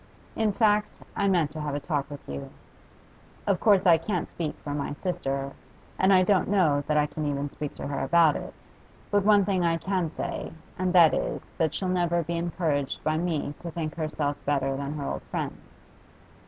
[0.35, 2.49] 'In fact, I meant to have a talk with you.
[3.45, 5.51] Of course I can't speak for my sister,
[5.99, 8.55] and I don't know that I can even speak to her about it,
[9.11, 13.17] but one thing I can say, and that is that she'll never be encouraged by
[13.17, 15.91] me to think herself better than her old friends.